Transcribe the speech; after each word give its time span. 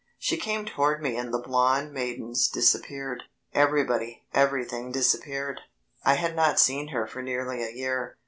She 0.17 0.35
came 0.35 0.65
toward 0.65 0.99
me 1.03 1.15
and 1.15 1.31
the 1.31 1.37
blond 1.37 1.93
maidens 1.93 2.47
disappeared, 2.47 3.21
everybody, 3.53 4.23
everything 4.33 4.91
disappeared. 4.91 5.61
I 6.03 6.15
had 6.15 6.35
not 6.35 6.59
seen 6.59 6.87
her 6.87 7.05
for 7.05 7.21
nearly 7.21 7.61
a 7.61 7.69
year. 7.71 8.17